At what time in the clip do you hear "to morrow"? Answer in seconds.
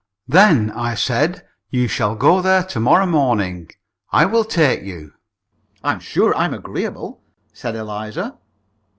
2.63-3.05